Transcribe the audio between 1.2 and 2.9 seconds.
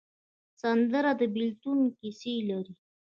بېلتون کیسې لري